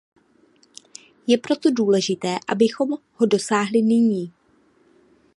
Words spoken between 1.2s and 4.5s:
Je proto důležité, abychom ho dosáhli nyní.